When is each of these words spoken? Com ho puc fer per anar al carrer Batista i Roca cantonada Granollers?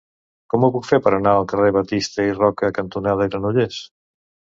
Com 0.51 0.63
ho 0.67 0.69
puc 0.75 0.85
fer 0.91 0.97
per 1.07 1.11
anar 1.17 1.33
al 1.41 1.45
carrer 1.51 1.69
Batista 1.75 2.25
i 2.29 2.31
Roca 2.39 2.71
cantonada 2.79 3.29
Granollers? 3.35 3.79